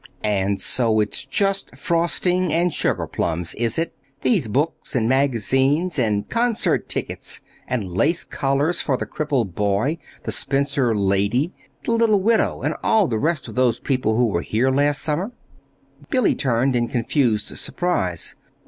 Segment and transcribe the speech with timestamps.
[0.23, 6.89] "And so it's just frosting and sugarplums, is it these books and magazines and concert
[6.89, 11.53] tickets and lace collars for the crippled boy, the spinster lady,
[11.83, 15.31] the little widow, and all the rest of those people who were here last summer?"
[16.09, 18.33] Billy turned in confused surprise.